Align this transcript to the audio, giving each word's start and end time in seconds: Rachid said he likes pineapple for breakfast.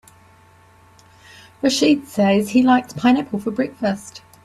Rachid 1.61 2.07
said 2.07 2.47
he 2.49 2.63
likes 2.63 2.91
pineapple 2.91 3.37
for 3.37 3.51
breakfast. 3.51 4.23